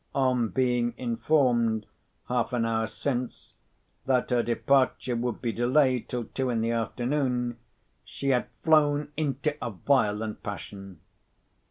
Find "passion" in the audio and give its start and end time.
10.41-11.01